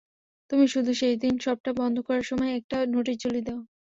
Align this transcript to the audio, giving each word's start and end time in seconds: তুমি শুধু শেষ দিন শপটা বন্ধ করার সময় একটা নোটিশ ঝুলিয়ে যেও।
তুমি 0.49 0.65
শুধু 0.67 0.91
শেষ 0.93 1.13
দিন 1.23 1.33
শপটা 1.43 1.71
বন্ধ 1.79 1.95
করার 2.07 2.25
সময় 2.29 2.51
একটা 2.59 2.77
নোটিশ 2.93 3.15
ঝুলিয়ে 3.23 3.45
যেও। 3.47 3.59